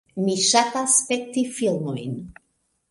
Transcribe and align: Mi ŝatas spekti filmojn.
Mi 0.21 0.37
ŝatas 0.45 0.95
spekti 1.03 1.47
filmojn. 1.59 2.21